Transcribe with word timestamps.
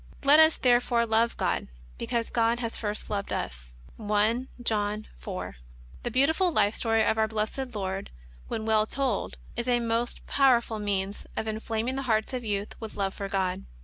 Let 0.23 0.39
us 0.39 0.57
therefore 0.57 1.05
love 1.05 1.37
God, 1.37 1.67
because 1.99 2.31
God 2.31 2.57
first 2.59 3.01
hath 3.03 3.09
loved 3.11 3.31
us." 3.31 3.75
(I. 3.99 4.47
John 4.63 5.07
4). 5.15 5.57
The 6.01 6.09
Ix^autiful 6.09 6.51
life 6.51 6.73
story 6.73 7.03
of 7.05 7.19
Our 7.19 7.27
Blessed 7.27 7.75
Lord, 7.75 8.09
when 8.47 8.65
well 8.65 8.87
told, 8.87 9.37
is 9.55 9.67
a 9.67 9.79
most 9.79 10.25
powerful 10.25 10.79
means 10.79 11.27
of 11.37 11.47
inflaming 11.47 11.97
the 11.97 12.01
hearts 12.09 12.33
of 12.33 12.43
youth 12.43 12.73
with 12.81 12.95
love 12.95 13.13
for 13.13 13.29
God. 13.29 13.65